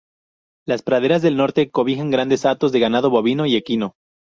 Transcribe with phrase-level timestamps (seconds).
[0.65, 3.93] Las praderas del norte cobijan grandes hatos de ganado bovino y equino.